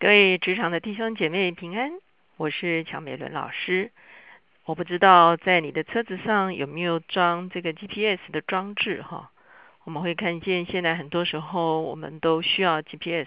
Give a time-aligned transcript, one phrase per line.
[0.00, 1.90] 各位职场的弟兄姐妹平安，
[2.36, 3.90] 我是乔美伦老师。
[4.64, 9.32] 我不知道在你的车子上有没有装这个 GPS 的装置哈？
[9.82, 13.26] 我们会看见现在很多时候我们都需要 GPS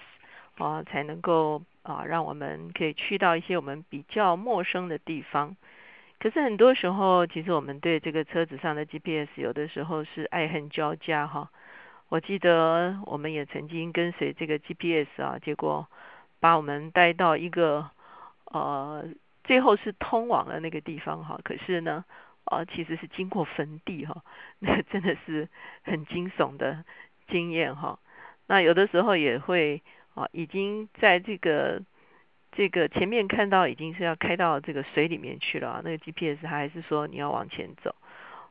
[0.60, 5.58] 啊，才能够啊让我们可以去到一些我们比较陌生的地方。
[6.20, 11.50] 可是很多时候，其实我们对这个车子上的 GPS 有的时候是爱恨交加哈。
[12.08, 15.86] 我记得我们也曾经跟随这个 GPS 啊，结果。
[16.42, 17.90] 把我们带到一个
[18.46, 19.06] 呃，
[19.46, 21.40] 最后是通往了那个地方哈。
[21.44, 22.04] 可是呢，
[22.44, 24.22] 呃，其实是经过坟地哈，
[24.60, 25.48] 那真的是
[25.84, 26.84] 很惊悚的
[27.30, 27.98] 经验哈。
[28.48, 29.82] 那有的时候也会
[30.16, 31.82] 啊，已经在这个
[32.52, 37.96] 这个前面看到已经是要开到这个水里面去了，那个 GPS 它还是说你要往前走。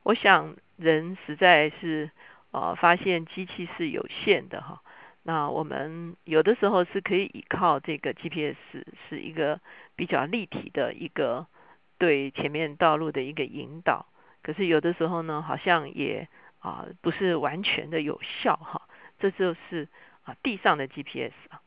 [0.05, 2.11] 我想人实在是
[2.53, 4.81] 呃，发现机器是有限的哈。
[5.23, 8.57] 那我们有的时候是可以依靠这个 GPS，
[9.09, 9.61] 是一个
[9.95, 11.47] 比较立体的一个
[11.99, 14.07] 对前面道路的一个引导。
[14.43, 16.27] 可是有的时候呢，好像也
[16.61, 18.83] 啊不是完全的有效哈。
[19.19, 19.87] 这就是
[20.23, 21.61] 啊地上的 GPS 啊。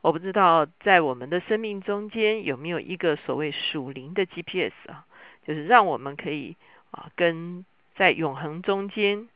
[0.00, 5.06] 我不知道在我们的生命中间有没有一个所谓属灵的 GPS 啊，
[5.46, 6.56] 就是让我们可以
[6.90, 9.28] 啊跟在永恒中间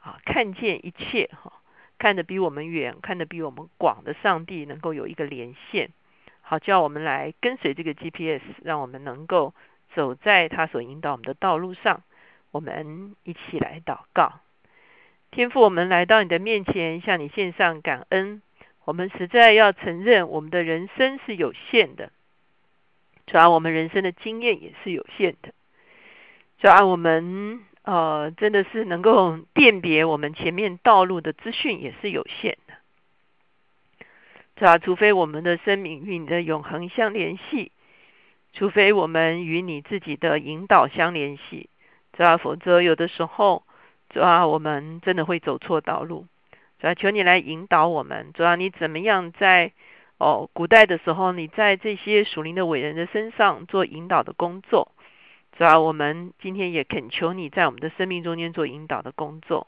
[0.00, 1.52] 啊看见一切哈。
[1.98, 5.90] 看得比我们远，看得比我们广的上帝能够有一个连线，
[6.40, 9.52] 好叫我们来跟随这个 GPS，让我们能够
[9.94, 12.02] 走在他所引导我们的道路上。
[12.52, 14.40] 我们一起来祷告，
[15.30, 18.40] 天父，我们来到你的面前，向你献上感恩。
[18.84, 22.10] 我们实在要承认，我们的人生是有限的，
[23.26, 25.52] 主要我们人生的经验也是有限的，
[26.58, 27.64] 主要我们。
[27.90, 32.74] 呃，真的是能够辨别我们前面道路的资讯也是有限的，
[34.58, 34.76] 是吧？
[34.76, 37.72] 除非我们的生命与你的永恒相联系，
[38.52, 41.70] 除非我们与你自己的引导相联系，
[42.14, 42.36] 是吧？
[42.36, 43.62] 否则有的时候，
[44.10, 46.26] 主要我们真的会走错道路，
[46.80, 49.72] 主要求你来引导我们，主要你怎么样在
[50.18, 54.92] 哦古代的时候，你在这些属灵的伟人的身上做引导的工作。
[55.58, 59.66] 主要我们今天也恳求你在我们的生命中间做引导的工作。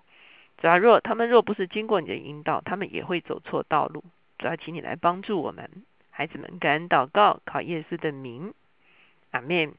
[0.58, 4.04] 主要若他们若不是经过你的引导，他们也会走错道路。
[4.38, 5.68] 主要请你来帮助我们，
[6.10, 8.54] 孩子们感恩祷告，考耶稣的名，
[9.32, 9.74] 阿门。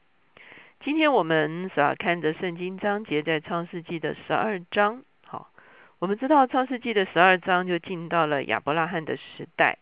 [0.84, 5.02] 今天我们主要看的圣经章节在创世纪的十二章。
[5.24, 5.48] 好，
[5.98, 9.78] 我们知道创世纪的十二章就进到了亚伯拉罕的时代。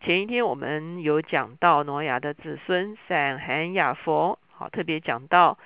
[0.00, 4.40] 前一天我们有讲到挪亚的子孙闪、含、亚佛。
[4.62, 5.58] 好，特别讲到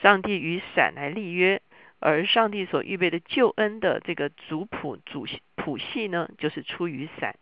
[0.00, 1.60] 上帝与闪来立约，
[1.98, 5.26] 而上帝所预备的救恩的这个族谱主
[5.56, 7.34] 谱系呢，就是出于闪。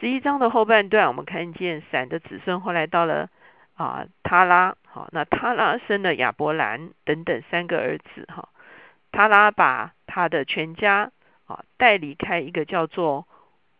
[0.00, 3.28] 十一章的后半段，我们看见闪的子孙后来到了
[3.74, 8.48] 啊，他拉，好，那他拉生了亚伯兰等等三个儿子，哈，
[9.10, 11.12] 他拉把他的全家
[11.44, 13.28] 啊带离开一个叫做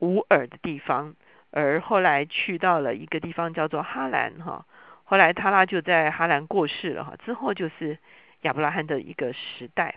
[0.01, 1.15] 乌尔的地方，
[1.51, 4.67] 而后来去到了一个地方叫做哈兰，哈。
[5.13, 7.13] 后来，塔拉就在哈兰过世了哈。
[7.23, 7.99] 之后就是
[8.41, 9.97] 亚伯拉罕的一个时代。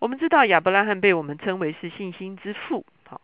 [0.00, 2.84] 我们知道亚伯拉罕被我们称为是信心之父。
[3.06, 3.20] 好，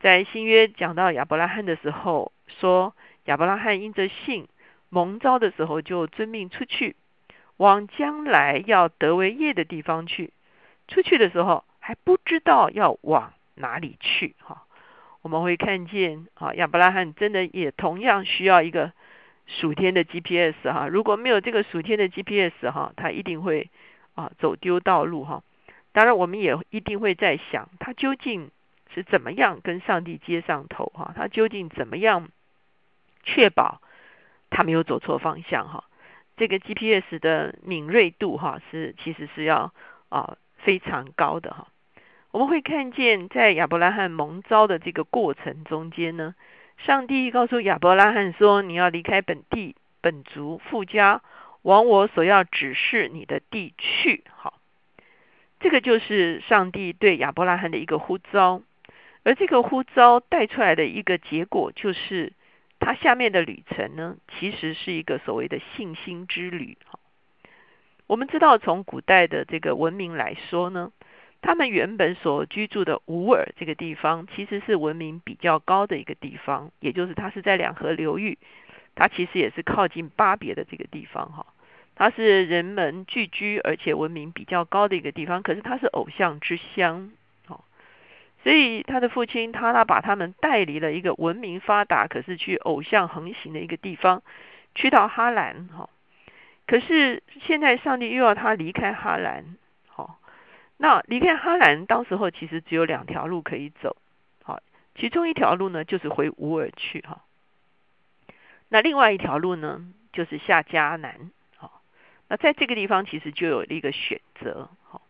[0.00, 4.48] 在新约讲到亚伯拉罕的时候，说亚伯拉罕因着信
[4.88, 6.96] 蒙召的时候，就遵命出去，
[7.58, 10.32] 往将来要得为业的地方去。
[10.86, 14.34] 出去的时候还不知道要往哪里去。
[14.40, 14.62] 哈，
[15.20, 18.94] 我们会看见啊，亚伯拉罕真的也同样需要一个。
[19.48, 23.70] 属天的 GPS 哈，如果没有这个属天的 GPS 哈，他一定会
[24.14, 25.42] 啊走丢道路哈。
[25.92, 28.50] 当然，我们也一定会在想，他究竟
[28.94, 31.14] 是怎么样跟上帝接上头哈？
[31.16, 32.28] 他究竟怎么样
[33.24, 33.80] 确保
[34.50, 35.84] 他没有走错方向哈？
[36.36, 39.72] 这个 GPS 的敏锐度哈，是其实是要
[40.10, 41.68] 啊非常高的哈。
[42.32, 46.34] 我们会看见在亚伯拉罕蒙召的这个过程中间呢。
[46.78, 51.20] 上帝告诉亚伯拉罕说：“你要离开本地、本族、富家，
[51.62, 54.58] 往我所要指示你的地去。”好，
[55.60, 58.62] 这个就是上帝对亚伯拉罕的一个呼召，
[59.24, 62.32] 而这个呼召带出来的一个结果，就是
[62.78, 66.78] 他下面的旅程呢，其实是一个所谓的信心之旅。
[68.06, 70.92] 我们知道从古代的这个文明来说呢。
[71.40, 78.36] 他们原本所居住的乌尔这个地方，其实是文明比较高的一个地方，也就是它是在两河流域，
[78.94, 81.46] 它其实也是靠近巴别的这个地方哈。
[81.94, 87.10] 它是人们聚居而且文明比较高的一个地方，可是它是偶像之乡，
[87.48, 87.60] 哦，
[88.42, 94.22] 所以他的父亲他拉把他们带离了一个文明发达，可是去偶像横行的一个地方，
[94.74, 95.88] 去到哈兰哈。
[96.66, 99.56] 可是现在上帝又要他离开哈兰，
[100.78, 103.96] 那离开哈兰，当时候其实只有两条路可以走，
[104.42, 104.60] 好，
[104.94, 107.22] 其中一条路呢就是回乌尔去哈，
[108.68, 111.82] 那另外一条路呢就是下迦南，好，
[112.28, 115.02] 那在这个地方其实就有一个选择，好，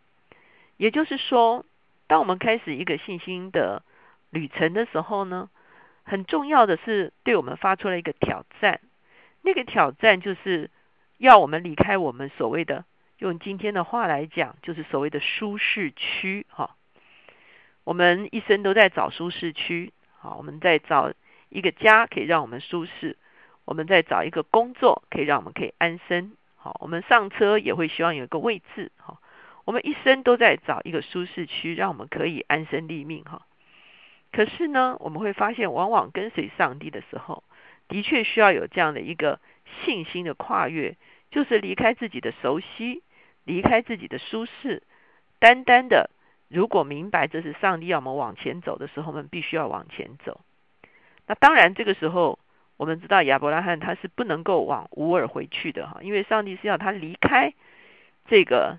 [0.77, 1.65] 也就是说，
[2.07, 3.83] 当我们开始一个信心的
[4.31, 5.49] 旅程的时候呢，
[6.03, 8.81] 很重要的是对我们发出了一个挑战，
[9.43, 10.71] 那个挑战就是。
[11.21, 12.85] 要我们离开我们所谓的，
[13.19, 16.77] 用今天的话来讲，就是所谓的舒适区哈。
[17.83, 21.13] 我们一生都在找舒适区，好，我们在找
[21.49, 23.17] 一个家可以让我们舒适，
[23.65, 29.19] 我们在找一个工作可以让我们可以安身，好，我们上车也会希望有一个位置，哈，
[29.65, 33.43] 我们一生都在找一个舒适区，让我们可以安身立命，哈。
[34.31, 37.43] 可是呢，我们会发现，往往跟随上帝的时候，
[37.89, 39.41] 的确需要有这样的一个
[39.83, 40.97] 信心的跨越。
[41.31, 43.03] 就是离开自己的熟悉，
[43.49, 44.83] 离开自己的舒适，
[45.39, 46.11] 单单的，
[46.49, 50.43] 如果明白这是上帝要我们往前走的时候，我们必须要往前走。
[51.27, 52.39] 那当然，这个时候
[52.77, 57.55] 我们知道亚伯拉罕他是不能够往乌尔回去的哈，因为上帝是要他离开
[58.27, 58.79] 这个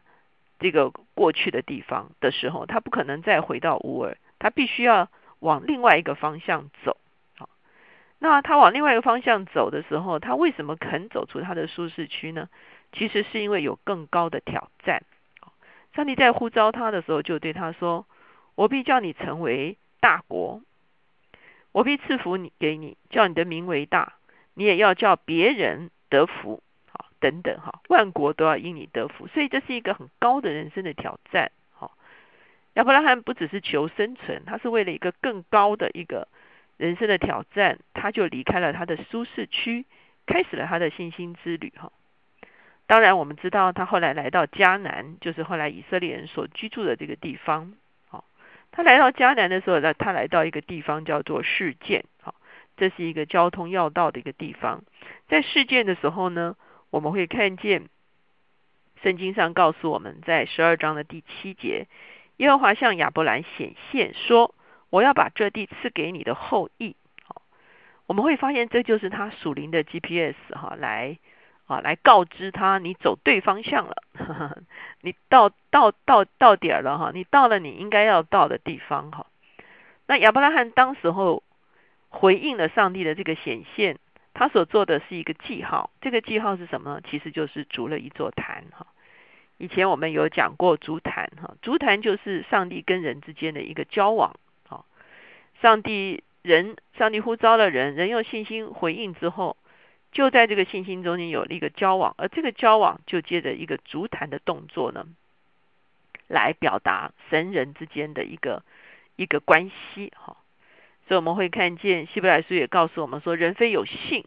[0.59, 6.95] 这个过去的地方的时候，他不可能再回到乌尔，他必须要往另外一个方向走。
[8.21, 12.49] 那他往另外一个方向走的时候，他为什么肯走出他的舒适区呢？
[12.91, 15.03] 其实是因为有更高的挑战。
[15.95, 18.05] 上帝在呼召他的时候，就对他说
[18.55, 20.61] ：“我必叫你成为大国，
[21.71, 24.13] 我必赐福你给你，叫你的名为大，
[24.53, 29.27] 你也要叫别人得福。”好，等等哈，万国都要因你得福。
[29.27, 31.51] 所以这是一个很高的人生的挑战。
[31.71, 31.97] 好，
[32.73, 36.27] 亚伯拉罕不只是求生存，他是为了一个更高的一个。
[36.77, 39.85] 人生的挑战，他就离开了他的舒适区，
[40.25, 41.73] 开始了他的信心之旅。
[41.75, 41.91] 哈，
[42.89, 47.73] 当然我们知道他后来来到迦南，就是后来以色列人所居住的这个地方。
[48.07, 48.25] 好，
[48.71, 52.03] 他来到迦南的时候呢，他来到一个地方叫做事件。
[52.19, 52.33] 好，
[52.77, 54.83] 这是一个交通要道的一个地方。
[55.27, 56.55] 在事件的时候呢，
[56.89, 57.89] 我们会看见
[59.03, 61.85] 圣经上告诉我们在十二章的第七节，
[62.37, 64.55] 耶和华向亚伯兰显现说。
[64.89, 67.43] 我要把这地赐给你的后裔，好，
[68.07, 71.19] 我们会发现这就是他属灵的 GPS 哈，来
[71.69, 73.95] 啊来告知他你走对方向了，
[75.01, 79.27] 你到到到到点儿了哈，你到了你应该要到的地方哈。
[80.07, 81.43] 那亚伯拉罕当时候
[82.09, 83.99] 回应了上帝的这个显现，
[84.33, 87.01] 他所做的是一个记号，这个记号是什么呢？
[87.09, 88.87] 其实就是筑了一座坛哈。
[89.57, 94.35] 以前我们有讲过足坛哈，足坛就是上帝跟人之间的一个交往。
[95.61, 99.57] 上帝人，上帝呼召了人，人用信心回应之后，
[100.11, 105.05] 就在这个信心中间有了一个交往，而这个交往就接着一个足坛的动作呢，
[106.27, 108.63] 来表达神人之间的一个
[109.15, 110.11] 一个关系。
[110.15, 110.37] 哈，
[111.07, 114.25] 所以我们会看见希伯来书也告诉我们说，人非有信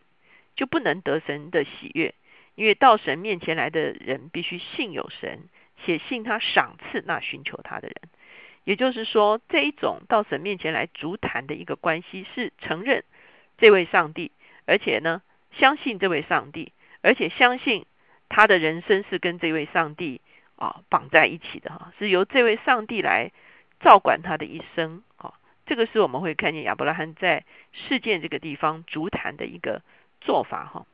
[0.54, 2.14] 就不能得神的喜悦，
[2.54, 5.40] 因为到神面前来的人必须信有神，
[5.84, 7.96] 且信他赏赐那寻求他的人。
[8.64, 13.02] 也就是说，这一种到神面前来足坛的一个关系，是承认
[13.58, 14.30] 这位上帝，
[14.66, 15.20] 而且呢，
[15.52, 17.86] 相信这位上帝，而且相信
[18.28, 20.20] 他的人生是跟这位上帝
[20.56, 23.30] 啊绑在一起的哈，是由这位上帝来
[23.80, 25.34] 照管他的一生啊。
[25.66, 29.82] 这个是我们会看见亚伯拉罕在事件这个地方足坛的一个
[30.20, 30.86] 做法哈。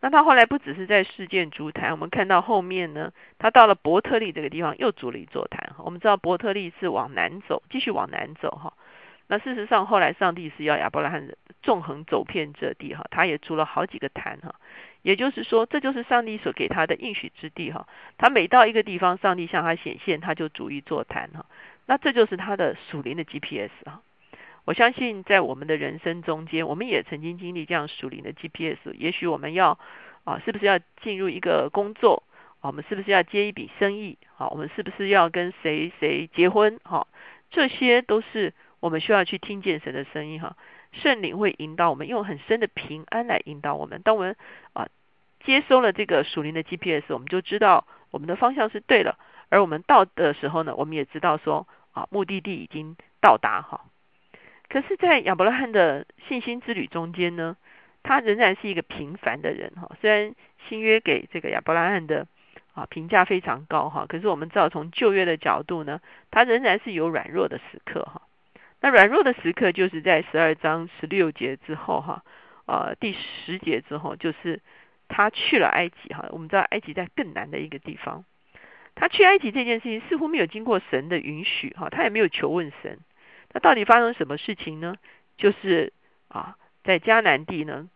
[0.00, 5.74] 那他后来不只是在事件筑坛，我们看到后面呢，他到了伯特利这个地方又筑了一座坛。
[5.78, 8.74] 我们知道伯特利是往南走，继续往南走哈。
[9.28, 11.28] 那事实上后来上帝是要亚伯拉罕
[11.62, 14.54] 纵横走遍这地哈，他也筑了好几个坛哈。
[15.02, 17.86] 也就是说，这就是上帝所给他的应许之地哈。
[18.16, 21.46] 他每到一个地方，上帝向他显现，他就逐一座坛哈。
[21.86, 24.02] 那这就是他的属灵的 GPS 哈。
[24.64, 28.92] 我相信在我们的人生中间，我们也曾经经历这样属灵的 GPS。
[28.94, 29.78] 也许我们要
[30.24, 32.22] 啊，是不是要进入一个工作？
[32.60, 34.18] 我们是不是要接一笔生意？
[34.34, 36.80] 好，我们是不是要跟谁谁结婚？
[36.82, 37.06] 哈，
[37.50, 40.56] 这些都是我们需要去听见神的声音哈。
[40.92, 44.00] 圣灵会引导我们，用很深的平安来引导我们。
[44.02, 44.36] 当我们
[44.72, 44.88] 啊
[45.44, 49.18] 接收了这个属灵的 GPS，我们就知道我们的方向是对了。
[49.50, 53.84] 而我们到的时候呢，我们也知道说啊，目的地已经到达哈。
[54.68, 57.56] 可是，在亚伯拉罕的信心之旅中间呢，
[58.02, 59.90] 他仍然是一个平凡的人哈。
[60.00, 60.34] 虽然
[60.68, 62.26] 新约给这个亚伯拉罕的
[62.74, 68.22] 啊评价非常高哈，可是我们知道从旧约的角度呢，他仍然是有软弱的时刻哈。
[68.80, 72.22] 那软弱的时刻就是在十二章十六节之后哈，
[72.66, 74.60] 呃第十节之后，就是
[75.08, 76.26] 他去了埃及哈。
[76.30, 78.24] 我们知道埃及在更难的一个地方，
[78.94, 83.00] 他去埃及这件事情似乎没有经过神的允许哈，他也没有求问神。
[83.52, 84.94] 那到底发生什么事情呢？
[85.36, 85.92] 就是
[86.28, 87.88] 啊，在迦南地呢，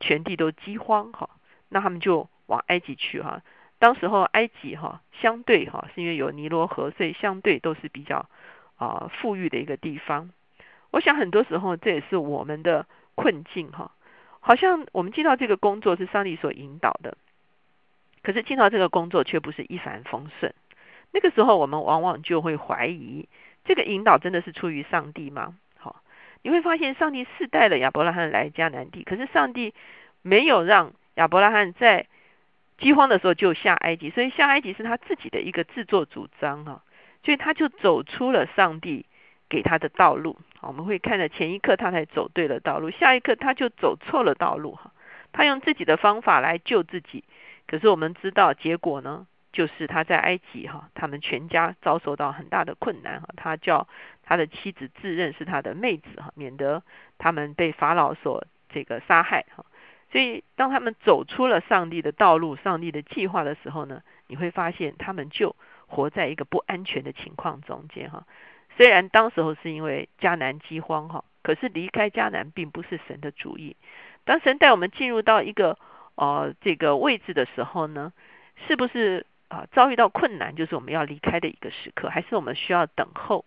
[0.00, 1.30] 全地都饥荒哈，
[1.68, 3.42] 那他们就往埃及去哈。
[3.78, 8.28] 当时候埃及哈相对哈是因为有尼罗河，所以相对都是比较
[8.78, 10.30] 啊富裕的一个地方。
[10.90, 13.92] 我想很多时候这也是我们的困境哈。
[14.40, 17.18] 好像我们进到这个工作是上帝所引导的，
[18.22, 20.54] 可是进到这个工作却不是一帆风顺。
[21.12, 23.28] 那个时候我们往往就会怀疑，
[23.64, 25.56] 这个引导真的是出于上帝吗？
[25.76, 26.02] 好，
[26.42, 29.74] 你会发现上帝是带了亚伯拉罕来迦南地，可是上帝
[30.22, 32.06] 没有让亚伯拉罕在。
[32.80, 36.80] 饥荒的时候就下埃及，所以下埃及是他自己的一个自作主张哈，
[37.28, 39.04] 所以他就走出了上帝
[39.50, 40.38] 给他的道路。
[40.62, 44.92] 我们会看到前一刻他才走对了道路，下一刻他就走错了道路哈。
[45.30, 47.24] 他用自己的方法来救自己，
[47.66, 53.28] 可是我们知道结果呢，就是他在埃及哈，他们全家遭受到很大的困难哈。
[53.36, 53.86] 他叫
[54.22, 56.82] 他的妻子自认是他的妹子哈，免得
[57.18, 59.66] 他们被法老所这个杀害哈。
[60.10, 65.54] 所以，当他们走出了上帝的道路、上帝的计划的时候呢，你会发现他们就
[65.88, 68.24] 活在一个不安全的情况中间哈。
[68.76, 73.76] 虽然当时候是因为迦南饥荒哈，可是离开迦南并不是神的主意。
[74.24, 75.76] 当神带我们进入到一个
[76.14, 78.12] 呃这个位置的时候呢，
[78.68, 83.44] 是不是啊遭遇到困难就是我们要离开的一个时刻，还是我们需要等候、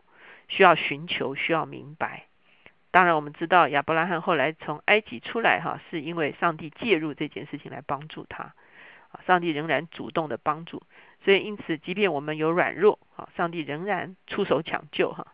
[0.50, 2.25] 需要寻求、需要明白？
[2.93, 8.53] 当然，我们知道亚伯拉罕后来从埃及出来，哈，是因为上帝介入这件事情来帮助他。
[9.12, 10.83] 啊，上帝仍然主动的帮助，
[11.24, 15.28] 所以因此，即便我们有软弱，啊，上帝仍然出手抢救，哈。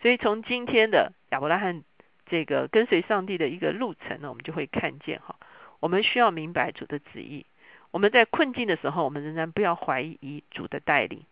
[0.00, 1.82] 所以从今天的亚伯拉罕
[2.26, 5.36] 这个跟随上帝的一个路程呢，我们就会看见，哈，
[5.80, 7.46] 我们需要明白主的旨意。
[7.90, 11.24] 我们在困境的时候，我们仍然不要怀疑主的带领。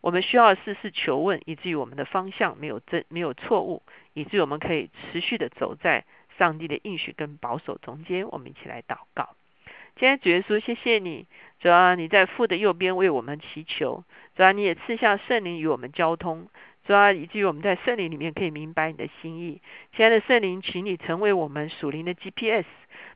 [0.00, 3.82] 我们需要事事求问，以至于我们的方向没有正没有错误，
[4.14, 6.04] 以至于我们可以持续的走在
[6.38, 8.28] 上帝的应许跟保守中间。
[8.28, 9.36] 我们一起来祷告。
[9.96, 11.26] 今天主耶稣，谢谢你，
[11.60, 14.02] 主要你在父的右边为我们祈求，
[14.34, 16.48] 主要你也赐下圣灵与我们交通，
[16.86, 19.60] 主要以至于我们在圣灵里面可以明白你的心意。
[19.94, 22.66] 亲爱的圣灵，请你成为我们属灵的 GPS，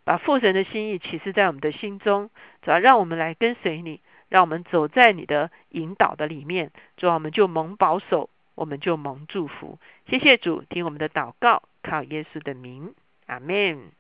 [0.05, 2.31] 把父神的心意启示在我们的心中，
[2.63, 4.01] 主要让我们来跟随你。
[4.31, 9.79] 让我们走在你的引导的里面，主，我们就蒙保守，我们就蒙祝福。
[10.09, 12.95] 谢谢主，听我们的祷告，靠耶稣的名，
[13.27, 13.93] 阿门。